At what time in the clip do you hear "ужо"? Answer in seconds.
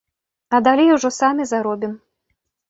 0.95-1.11